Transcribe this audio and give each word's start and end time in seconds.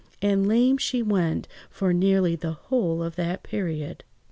And 0.19 0.47
lame 0.47 0.79
she 0.79 1.03
went 1.03 1.47
for 1.69 1.93
nearly 1.93 2.35
the 2.35 2.53
whole 2.53 3.03
of 3.03 3.15
that 3.17 3.43
period. 3.43 4.03